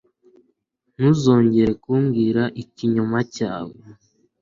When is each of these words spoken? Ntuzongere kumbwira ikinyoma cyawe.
Ntuzongere 0.95 1.71
kumbwira 1.83 2.43
ikinyoma 2.63 3.19
cyawe. 3.35 3.75